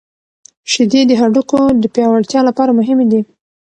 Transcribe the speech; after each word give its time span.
شیدې 0.71 1.01
د 1.07 1.11
هډوکو 1.21 1.59
د 1.83 1.85
پیاوړتیا 1.93 2.41
لپاره 2.49 2.71
مهمې 2.79 3.05
دي. 3.11 3.21